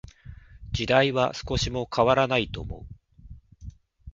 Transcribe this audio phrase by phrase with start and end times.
[0.71, 3.71] 時代は少しも変らないと思う。